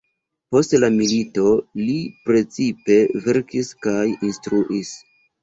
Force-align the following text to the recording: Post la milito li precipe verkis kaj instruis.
Post 0.53 0.71
la 0.83 0.87
milito 0.95 1.43
li 1.81 1.97
precipe 2.31 2.99
verkis 3.27 3.71
kaj 3.87 4.09
instruis. 4.31 4.93